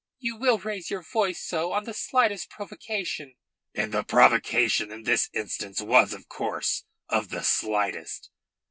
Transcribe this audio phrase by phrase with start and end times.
[0.17, 3.35] You will raise your voice so on the slightest provocation."
[3.75, 8.31] "And the provocation in this instance was, of course, of the slightest.